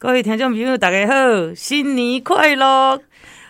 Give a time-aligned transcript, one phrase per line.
[0.00, 3.02] 各位听众朋友，大家好，新年快乐！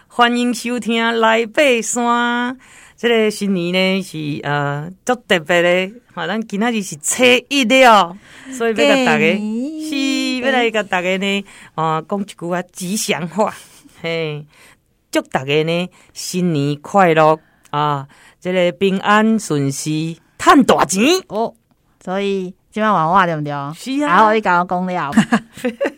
[0.07, 2.57] 欢迎收听《来爬山》。
[2.97, 8.17] 这个新年呢是呃，足特别的，哈，咱今仔日是初一了，
[8.51, 13.55] 所以要甲大家是要来甲大家呢，啊，讲一句啊吉祥话，
[14.01, 14.47] 嘿，
[15.11, 17.39] 祝大家呢新年快乐
[17.69, 18.09] 啊！
[18.41, 21.53] 这个平安顺遂，赚大钱哦。
[22.03, 23.53] 所以今晚玩话对不对？
[23.75, 25.17] 是啊，然后你刚刚讲了。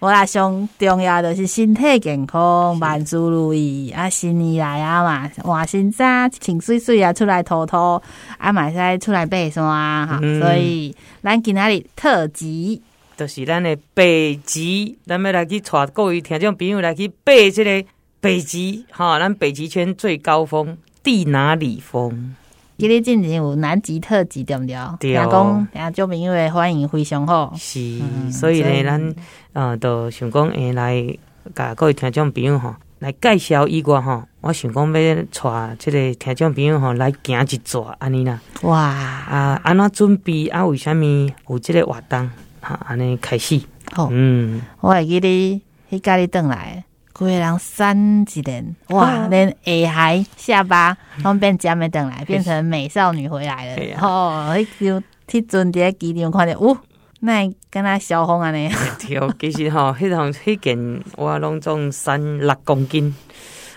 [0.00, 4.08] 我啦，上重要就是身体健康，万事如意啊！
[4.08, 8.00] 新年来啊嘛，换新衫，穿水水啊，出来涂涂
[8.38, 10.20] 啊，嘛使出来爬山哈。
[10.40, 12.80] 所以咱今仔日特辑，
[13.16, 17.88] 就是咱的北极，咱要来去带各位听众朋友来去爬这个
[18.20, 22.36] 北极哈，咱北极圈最高峰地哪里峰？
[22.80, 24.76] 今日进行有南极特辑，对不对？
[25.00, 25.12] 对。
[25.12, 27.52] 听讲，听众朋友的欢迎非常好。
[27.56, 29.14] 是，嗯、所以呢，咱
[29.52, 31.18] 呃，都想讲，诶，来
[31.56, 38.40] 甲各位听众朋友吼，来介绍以外吼，我想讲要带即个听众朋友吼来行一逝安尼啦。
[38.62, 38.78] 哇！
[38.78, 40.46] 啊，安怎准备？
[40.46, 42.30] 啊，为虾米有即个活动？
[42.60, 43.60] 哈，安尼开始。
[43.90, 46.84] 好，嗯，我会记得迄家里转来。
[47.18, 48.76] 规个人三几年？
[48.90, 53.98] 哇，连下海下巴拢变尖的等来，变成美少女回来了。
[54.00, 56.76] 哦，迄就迄阵在机场看着，呜，
[57.20, 58.70] 那跟他小红安尼。
[59.04, 63.12] 对，其实吼，迄种迄件我拢总三六公斤。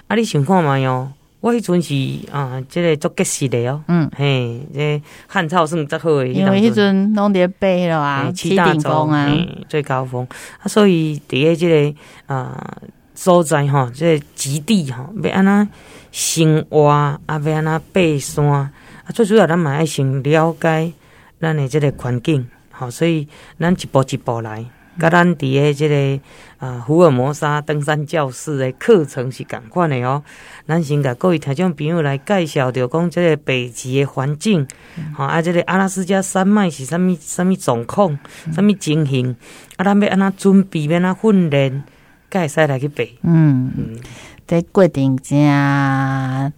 [0.07, 1.11] 啊，你想看嘛哟？
[1.39, 3.83] 我迄阵是啊，这个做结实的哦。
[3.87, 6.27] 嗯，嘿，这汉草算最好的。
[6.27, 9.27] 因为迄阵拢在背了啊，七顶峰啊，
[9.67, 10.27] 最高峰
[10.59, 12.77] 啊，所以伫个这个啊。
[13.23, 15.69] 所在吼，即个基地吼，要安怎
[16.11, 17.19] 生活啊？
[17.27, 18.71] 要安怎爬山啊？
[19.13, 20.91] 最主要咱嘛爱先了解
[21.39, 23.27] 咱的即个环境，吼，所以
[23.59, 24.65] 咱一步一步来。
[24.99, 26.19] 甲咱伫个这个
[26.57, 30.23] 啊，福尔摩沙登山教室的课程是共款的哦。
[30.67, 34.67] 咱先甲各位听众朋友来介绍，着讲即个北极的环境，
[35.15, 38.17] 吼、嗯、啊，这个阿拉斯加山脉是啥物啥物状况，
[38.51, 39.35] 啥物情形？
[39.77, 41.83] 啊，咱要安怎准备，要安怎训练？
[42.31, 43.71] 该使来去爬，嗯。
[43.77, 43.99] 嗯，
[44.47, 45.37] 这过程真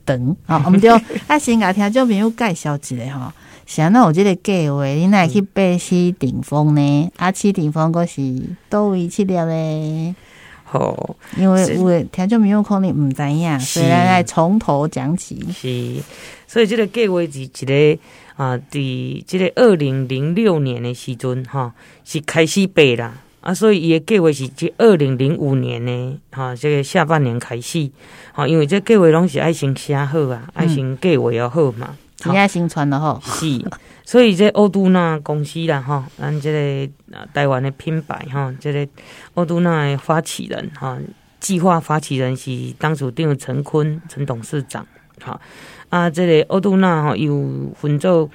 [0.05, 0.37] 长。
[0.47, 0.61] 哦。
[0.65, 0.93] 我们就
[1.27, 3.33] 啊，先甲听众朋友介绍一下吼，
[3.65, 7.11] 像那有这个计划，你哪会去爬七顶峰呢？
[7.17, 8.21] 啊，七顶峰阁是
[8.69, 10.15] 倒位去了咧？
[10.63, 15.45] 好，因为有的听众朋友可能唔知影，所以来从头讲起。
[15.51, 16.03] 是，
[16.47, 17.99] 所以这个计划是一个
[18.35, 21.73] 啊，伫这个二零零六年的时阵哈，
[22.03, 23.13] 是开始爬啦。
[23.43, 27.91] 啊，所以伊个计划是即二零零五年呢，哈，这个下半年开始，
[28.31, 31.93] 哈，因为这计划拢是爱先写好啊，爱先计划要好嘛，
[32.23, 33.19] 你爱先传了吼。
[33.21, 33.61] 是，
[34.05, 36.53] 所以这欧都纳公司啦，哈，咱这
[36.87, 36.89] 个
[37.33, 38.87] 台湾的品牌，哈，这个
[39.33, 40.97] 欧都纳的发起人，哈，
[41.41, 44.87] 计划发起人是当初定陈坤陈董事长，
[45.19, 45.37] 哈，
[45.89, 48.29] 啊，这个欧都纳哈有分做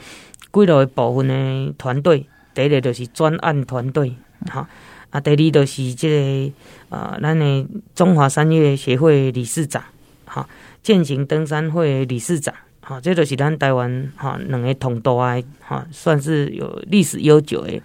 [0.52, 4.14] 几个部分的团队，第一个就是专案团队，
[4.50, 4.68] 哈。
[5.10, 6.52] 啊，第二就是这个
[6.90, 9.82] 呃，咱的中华山岳协会理事长，
[10.26, 10.48] 哈，
[10.82, 17.80] 践行登山会理事长，哈，这就是咱台湾哈两个同道的哈，算是有历史悠久的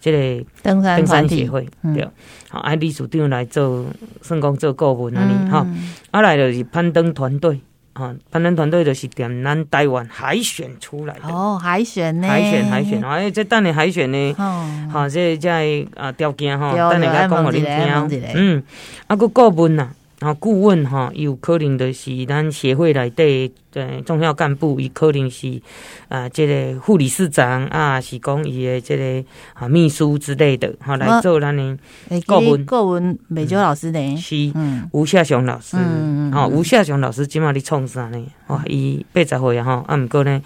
[0.00, 2.08] 这个登山登山协会，对，
[2.48, 3.86] 好，啊，秘书长来做，
[4.22, 5.66] 算讲做顾问那里哈，
[6.12, 7.60] 啊，来就是攀登团队。
[7.98, 12.28] 啊，攀登团队就是点咱台湾海选出来的哦，海选呢？
[12.28, 14.34] 海选海选，哎，这等你海选呢？
[14.38, 18.32] 哦，好，这在啊条件哈，等你甲讲互恁听。
[18.34, 18.62] 嗯，
[19.08, 19.90] 啊个顾问呐。
[20.20, 25.62] 啊，顾问哈，有可能就是咱协会内底对重要干部，伊可能是
[26.08, 31.78] 啊，这个副理事长啊，是讲伊的这个啊秘书之类的，哈，来做咱的
[32.26, 32.66] 顾问。
[32.66, 34.16] 顾问美洲老师呢？
[34.16, 38.20] 是，嗯，吴夏雄老师，嗯嗯，吴夏雄老师今嘛咧创啥呢？
[38.48, 40.42] 哇，伊八十岁啊，吼，啊，毋过呢，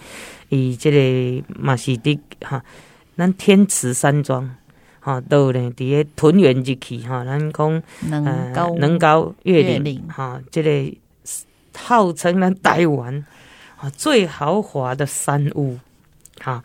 [0.51, 2.63] 伊这个嘛是伫哈，
[3.17, 4.55] 咱天池山庄。
[5.05, 10.97] 哈，都咧伫咧屯园入去哈，咱讲能高能高月岭哈，这个
[11.77, 13.27] 号称咱台湾
[13.77, 15.77] 吼最豪华的山屋
[16.39, 16.63] 哈，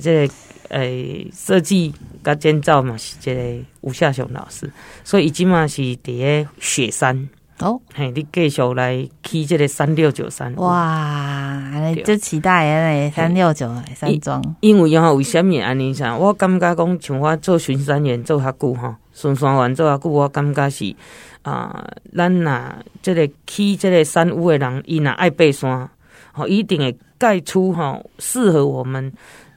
[0.00, 0.34] 这个
[0.70, 1.92] 诶设计
[2.24, 4.72] 甲建造嘛是这个吴夏雄老师，
[5.04, 7.28] 所以伊即嘛是伫咧雪山。
[7.60, 11.70] 哦，嘿，你继续来去这个三六九三哇，
[12.04, 13.12] 真期待诶！
[13.14, 16.18] 三六九山庄，因为哈，为什么安尼想？
[16.18, 20.96] 我感觉讲，像我做巡山员做较久吼，巡山员做较久，我感觉是
[21.42, 21.86] 啊，
[22.16, 22.60] 咱若，
[23.00, 25.88] 这个去这个山屋的人，伊若爱爬山，
[26.32, 29.12] 吼，一定会盖出吼适合我们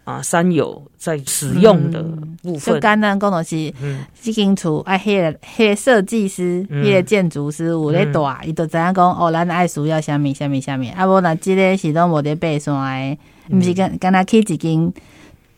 [0.07, 2.01] 啊山友在使用的
[2.41, 2.75] 部分。
[2.75, 13.17] 就简单讲的是，嗯，这间厝啊，迄个迄个设计师，迄个建筑师有咧带，伊就知影讲哦，咱爱需要啥物啥物啥物，啊无若即个是拢无伫爬山诶，
[13.51, 14.93] 毋是跟跟他去一间。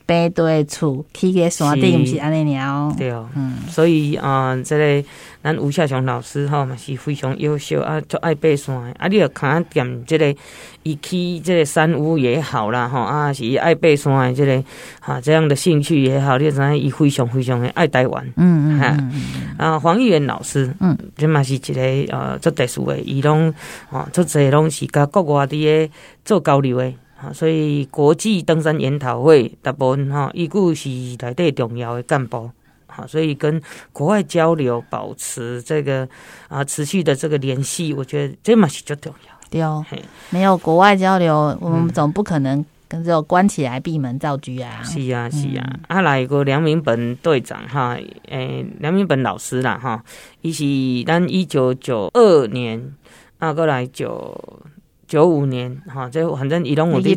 [0.10, 2.92] 背对厝，去个山顶，毋是安尼了。
[2.98, 5.08] 对哦，嗯，所以啊，这个
[5.44, 8.76] 咱吴孝雄老师吼嘛是非常优秀啊，就爱爬山。
[8.98, 10.36] 啊，你要看点这个，
[10.82, 14.64] 伊起这个山屋也好啦，吼啊，是爱爬山的这个
[15.00, 18.26] 哈这样的兴趣也好，你知影伊非常非常的爱台湾。
[18.36, 19.14] 嗯嗯嗯
[19.60, 21.82] 啊，黄玉元老师，嗯，这嘛是一个
[22.18, 23.54] 呃做特殊的，伊拢
[23.92, 25.88] 哦做侪拢是甲国外的
[26.26, 26.92] 做交流的。
[27.22, 32.50] 啊，所以国际登山研讨会大部分哈，伊个是内底重要的干部，
[32.88, 33.62] 好，所以跟
[33.92, 36.08] 国外交流，保持这个
[36.48, 39.34] 啊持续的这个联系，我觉得这嘛是最重要。
[39.50, 39.86] 对哦，
[40.30, 44.82] 没有国外交流，我们总不可能跟这种关起来闭门造车啊。
[44.82, 47.98] 是啊，是啊，啊来个梁明本队长哈，
[48.30, 50.02] 诶，梁明本老师啦哈，
[50.40, 50.64] 伊是
[51.06, 52.94] 咱一九九二年
[53.40, 54.62] 啊过来九。
[55.10, 57.16] 九五年哈，这反正伊拢有伫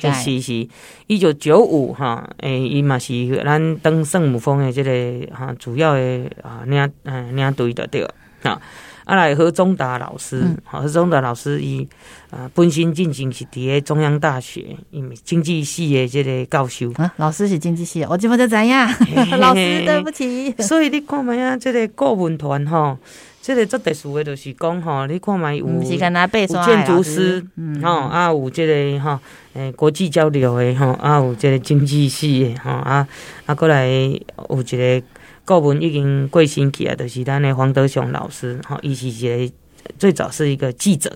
[0.00, 0.68] 带，是是，
[1.06, 8.02] 一九九五哈，诶，伊嘛是咱登圣母峰的这个哈主要的啊领嗯领队的对
[8.42, 8.60] 啊，
[9.04, 11.86] 啊来何中达老师，好、嗯、何中达老师伊
[12.30, 16.92] 啊本身进行是伫个中央大学，因为经济系的这个教授。
[16.94, 18.88] 啊，老师是经济系，我记不得怎样，
[19.38, 22.98] 老师对不起，所以你看嘛呀，这个顾问团哈。
[23.46, 27.46] 这个做特殊的，就是讲吼，你看嘛，有有建筑师，
[27.80, 29.20] 吼啊，有这个吼，
[29.54, 33.06] 诶，国际交流的吼，啊，有这个经济系的吼，啊
[33.44, 35.02] 啊，过来有一个
[35.44, 39.54] 顾问已经过身去啊，就是咱的黄德雄老师，吼，伊是一个
[39.98, 41.12] 最早是一个记者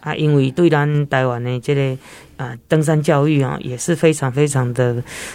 [0.00, 1.96] 啊，因为对咱台湾的这个。
[2.40, 4.94] 啊，登山教育啊，也是非常非常的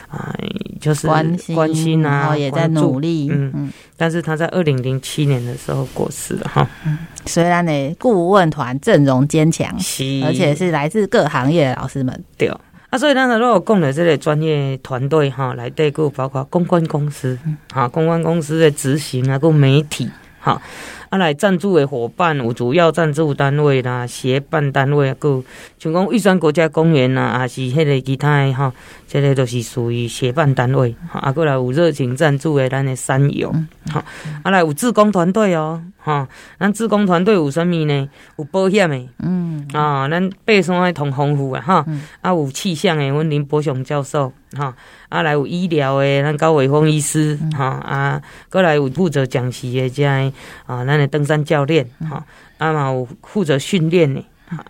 [0.10, 0.36] 啊，
[0.82, 3.30] 就是关心关心啊，然后也在努力。
[3.32, 6.68] 嗯嗯，但是他在二零零七年的时候过世了哈。
[6.84, 6.98] 嗯，
[7.28, 12.24] 虽然呢，顾问团阵容坚强，是而且是来自各行业的老师们。
[12.40, 12.48] 对
[12.90, 17.38] 啊，所以当时如果讲的这个专业团队哈，来对顾包括公关公司，
[17.72, 20.10] 哈，公关公司的执行啊，跟媒体
[20.46, 20.62] 哈。
[21.10, 25.44] 啊，来赞助的伙伴有主要赞助单位啦，协办单位啊，个
[25.78, 28.74] 像讲玉山国家公园呐，啊是迄个其他的哈，
[29.08, 30.96] 这个都是属于协办单位。
[31.14, 33.54] 啊，过来有热情赞助的咱的山友，
[33.94, 34.02] 吼，
[34.42, 36.28] 啊来有志工团队哦，哈，
[36.60, 38.10] 咱志工团队有啥物呢？
[38.38, 41.86] 有保险的，嗯，啊，咱爬山的同丰富啊，哈，
[42.22, 44.74] 啊有气象的，阮林伯雄教授，哈。
[45.10, 50.34] 啊，来有医疗诶，咱高伟峰医师，哈、嗯、啊，过来有负责讲习诶，这样
[50.66, 52.26] 啊，咱的登山教练，哈、
[52.58, 54.22] 嗯，啊嘛有负责训练的，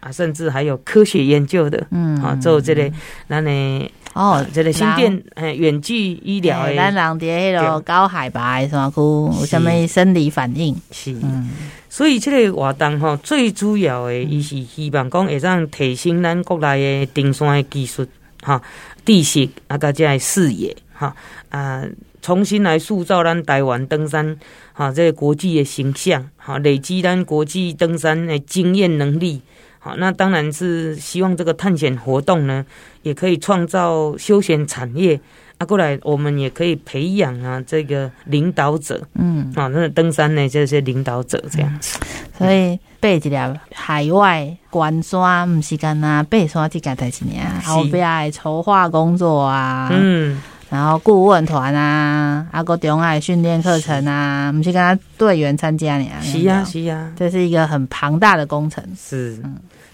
[0.01, 2.91] 啊，甚至还有科学研究的，嗯，啊，做这个
[3.29, 10.75] 咱的哦，这个心电诶，远距医疗诶，咱人伫迄个高海拔的山区有什么生理反应？
[10.91, 11.49] 是，嗯，
[11.89, 18.05] 所以这个活动哈，最主要诶，伊是希望讲会让提升咱国内的登山的技术，
[18.45, 18.61] 哈。
[19.03, 21.15] 地形啊，个这视野哈
[21.49, 21.83] 啊，
[22.23, 24.35] 重新来塑造咱台湾登山
[24.73, 29.39] 哈这个国际的形象哈，累积咱国际登山的经验能力
[29.77, 32.65] 好，那当然是希望这个探险活动呢，
[33.03, 35.21] 也可以创造休闲产业
[35.59, 35.65] 啊。
[35.67, 41.99] 过来，我们也可以培养啊这个领导者，嗯啊，那登山呢这些领导者这样子，
[42.39, 42.79] 所以。
[43.05, 59.39] 爬一粒海外观山，毋是干那爬山即件代志尔，后壁的筹划工作啊，嗯，然后顾问团啊，啊个中爱训练课程啊，毋是干那队员参加尔，是啊是啊，这是一个很庞大的工程，是，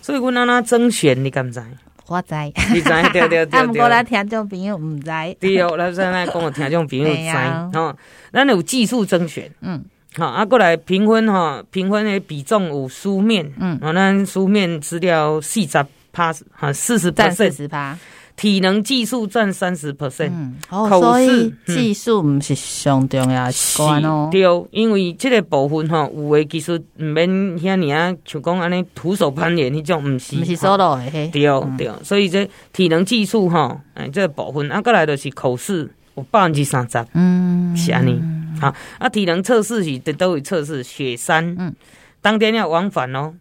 [0.02, 1.62] 所以阮那那甄选，你敢知？
[2.08, 2.34] 我知，
[2.74, 7.38] 你知对对对，毋 过咱听众朋友毋知，对哦，咱现在讲我听众朋友知，
[7.78, 7.94] 哦，
[8.32, 9.84] 咱有技术甄选，嗯。
[10.18, 17.98] 好，啊，过来评分哈，评分的比重有书面，嗯，啊，咱书面资料四十趴，哈，四十占四十趴，
[18.36, 24.42] 体能技术占三十 percent，嗯，哦，所以技术毋是上重要关哦，对，
[24.72, 31.44] 因为这个部分哈，有的技术毋免遐尔啊，像讲安尼徒手攀岩迄种，毋是，毋是 solo 的嘿，对
[31.78, 38.22] 对，所以这体能技术哈，哎，这个部分啊，过来就是口试，有百分之三十，嗯，是安尼。
[38.60, 40.84] 好啊，体能测试是都都会测试。
[40.84, 41.74] 雪山，嗯，
[42.22, 43.34] 当天要往返哦。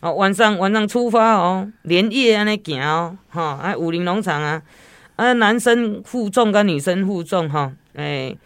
[0.00, 3.18] 哦，晚上晚上出发哦，连夜安尼行哦。
[3.28, 4.62] 哈，啊，武林农场啊，
[5.16, 8.38] 啊，男生负重跟女生负重哈，诶、欸，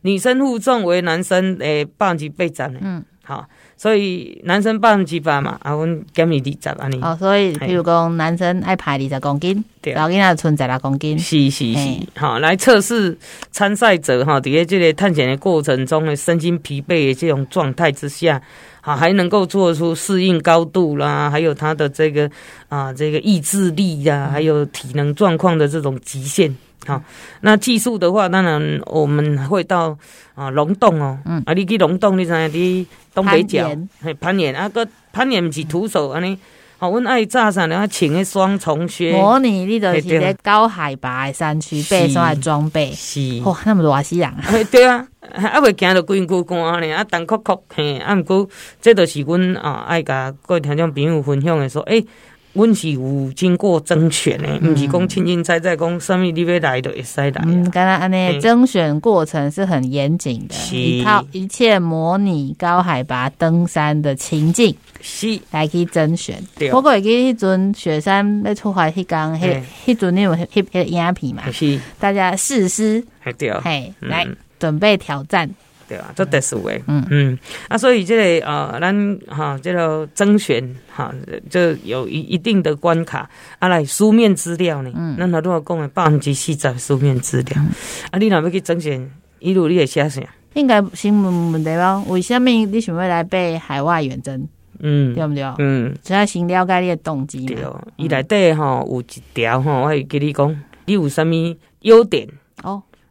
[0.00, 2.78] 女生负重为男生诶百分之八十呢。
[2.80, 3.46] 嗯，好，
[3.82, 7.00] 所以男生百分之百嘛，啊，阮减伊二十安尼。
[7.02, 9.64] 哦，所以譬如讲男生爱排二十公斤，
[9.96, 11.18] 老囡仔存十六公斤。
[11.18, 13.18] 是是是，好，来测试
[13.50, 18.40] 参赛者哈，伫个这个探险的过程中的身心疲惫的这种状态之下，
[18.80, 22.30] 好，还能够做出适应高度啦，还有他的这个
[22.68, 26.56] 啊，这个意志力呀，还有体能状况的这种极限。
[26.84, 27.00] 好，
[27.40, 29.96] 那技术的话，当然我们会到
[30.34, 33.68] 啊龙洞哦，嗯，啊你去龙洞，你知影你东北角，
[34.02, 36.38] 嘿攀岩啊个攀岩毋是徒手安尼，
[36.78, 44.30] 好，阮爱炸上然后请个双重靴，模拟你就是在高海拔的山区背上来装备，是，哇，那么多西人，
[44.70, 48.48] 对啊，啊未行到规骨干呢，啊东哭哭，嘿，啊毋过
[48.80, 52.06] 这都是阮啊爱甲各位听众朋友分享的说，诶、欸。
[52.54, 57.42] 阮是有经过甄选的，毋是讲轻轻猜猜讲什么你要来就会使来。
[57.46, 60.76] 嗯，刚刚安尼甄选过程是很严谨的，是。
[60.76, 65.40] 一套一切模拟高海拔登山的情境，是。
[65.50, 66.42] 来去甄选。
[66.58, 71.50] 对，不过记迄阵雪山要出发迄天，迄迄阵你有翕翕影片嘛？
[71.50, 73.02] 是，大家试师，
[73.38, 74.28] 对，嘿，来
[74.58, 75.48] 准备挑战。
[75.92, 81.12] 对啊，这特殊诶，嗯嗯，啊，所以这个呃，咱哈，这个甄选哈，
[81.50, 87.62] 就有一一定的关卡啊，来书面资料呢，嗯，那他都要讲的百分之四十书面资料，
[88.10, 90.22] 啊，你若要去甄选，一路你会写啥？
[90.54, 92.02] 应该先问问题咯？
[92.08, 94.48] 为什么你想要来被海外远征？
[94.80, 95.44] 嗯，对不对？
[95.58, 97.44] 嗯，主要先了解你的动机。
[97.44, 97.58] 对，
[97.96, 101.34] 伊内底吼有一条吼，我会跟你讲，你有什么
[101.80, 102.26] 优点？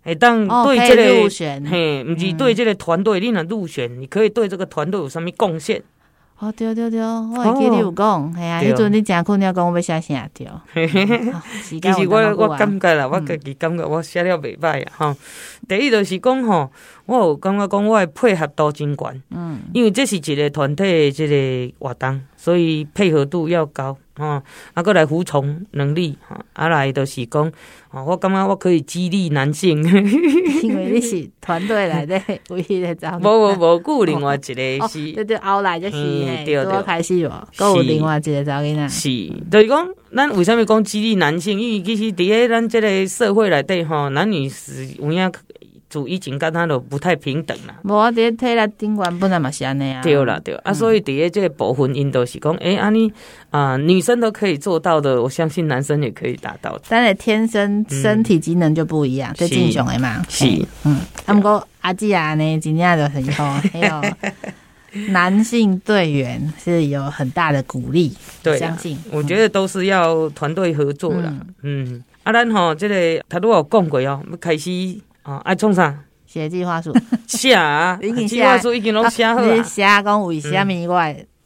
[0.04, 0.06] 哦。
[0.06, 5.82] 哎，当对这个，哦、嘿，毋是对这个团队，嗯、你若入选，你可以对这个团队有什么贡献？
[6.40, 10.60] 哦，对对对，我会记你有讲，哎呀，迄阵你真困了，讲我要写啥条？
[10.74, 15.16] 其实我我感觉啦，我自己感觉我写了袂歹啊，哈。
[15.68, 16.72] 第一就是讲吼，
[17.06, 23.96] 我有感觉讲我的配合度真悬，嗯，因为这是一个团体的这个活动，所以配合度要高。
[24.18, 24.42] 哦，
[24.74, 27.52] 啊，过来服从能力，哈，啊来就是讲，
[27.92, 29.78] 哦，我感觉我可以激励男性，
[30.64, 32.20] 因为你是团队来的
[32.50, 33.20] 唯一的长。
[33.22, 35.94] 无无无，顾另外一个是，对对，后来就是，
[36.46, 38.88] 对对，开始哦，有另外一个查囡仔。
[38.90, 39.10] 是，
[39.50, 41.60] 就是讲，咱为什么讲激励男性？
[41.60, 45.32] 因为其实伫个咱这个社会内底，吼，男女是有影。
[45.92, 47.76] 主以前跟他都不太平等啦。
[47.84, 50.02] 无啊，啲体力顶悬本来嘛是安尼啊。
[50.02, 53.12] 对啦，对啊，所以伫个这个部分，因都是讲，诶，安尼
[53.50, 56.84] 啊，女生都可以做到的，我相信男生也可以达到的。
[56.88, 60.24] 但是天生身体机能就不一样，对正常的嘛。
[60.30, 60.46] 是，
[60.86, 64.02] 嗯，他们讲阿姊啊呢，今天就很好，还有
[65.10, 68.16] 男性队员是有很大的鼓励。
[68.42, 71.34] 对，相信我觉得都是要团队合作的。
[71.64, 74.72] 嗯，啊，咱吼，这个他都有讲过哦，要开始。
[75.24, 75.98] 哦，爱创啥？
[76.26, 76.96] 写计划书，
[77.28, 78.00] 写 啊！
[78.26, 79.54] 计划书已经拢写好啊。
[79.54, 80.98] 你写讲为虾米我，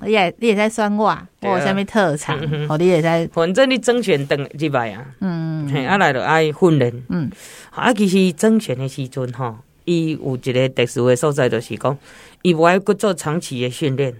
[0.01, 2.39] 你也你也在算我，我有虾米特长，
[2.69, 3.27] 哦，你也在。
[3.33, 5.03] 反正你甄选等几摆啊？
[5.21, 6.93] 嗯，嘿，啊来就爱训练。
[7.09, 7.31] 嗯，
[7.71, 11.97] 啊，其实甄选的时阵吼，伊有一个特殊的所在，就是讲，
[12.43, 14.13] 伊无爱去做长期的训练。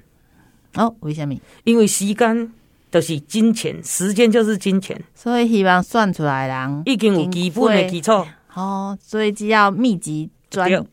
[0.74, 1.40] 哦，为虾米？
[1.64, 2.52] 因为时间
[2.92, 8.26] 就是金钱，时间就是金钱，所以希望算出来人已经有基本的基础。
[8.56, 10.84] 哦，所以只要密集专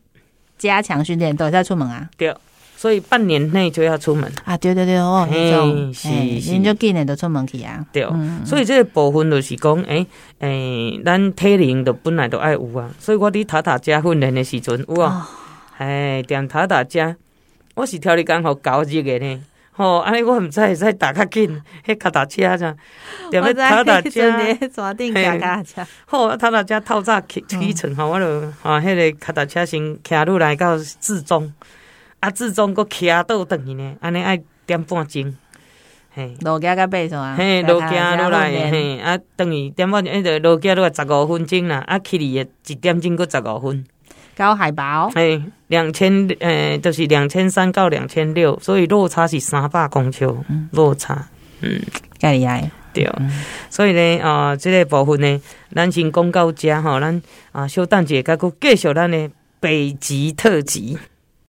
[0.57, 2.09] 加强训练，都要出门啊。
[2.17, 2.33] 对，
[2.77, 4.55] 所以半年内就要出门啊。
[4.57, 5.27] 对对对，哦，
[5.93, 7.85] 是是，你就今年就出门去啊。
[7.91, 8.05] 对，
[8.45, 10.05] 所以这个部分就是讲，诶
[10.39, 12.89] 诶，咱体能都本来都爱有啊。
[12.99, 15.29] 所以我伫塔塔家训练的时阵有啊，
[15.77, 17.15] 哎，点塔塔家，
[17.75, 19.41] 我是挑你刚好搞这个呢。
[19.75, 22.75] 吼，安尼我毋知会使踏较紧，迄脚踏车咋？
[23.31, 25.85] 踮咧踏踏车，抓定脚踏车。
[26.05, 28.25] 好，踏踏车透早起起床吼，我就
[28.61, 31.51] 啊，迄个脚踏车先骑落来到至中，
[32.19, 35.35] 啊，至中搁骑倒转去呢，安尼爱点半钟。
[36.15, 37.35] 嘿，路行甲爬山啊？
[37.35, 43.83] 嘿，路行落来，嘿，啊，等于点半钟，迄个路行落来十五分钟啦，啊，起哩一点钟搁十五分。
[44.35, 50.27] 高海拔哦，哎，两千，诶，就是两千三到两千六，所以落差是三百公尺，
[50.71, 51.27] 落差，
[51.61, 51.79] 嗯，
[52.17, 53.09] 介厉害，对，
[53.69, 55.41] 所以呢，啊，这个部分呢，
[55.73, 57.21] 咱先讲到这吼，咱
[57.51, 60.97] 啊，稍等一下，再搁继续咱的北极特辑。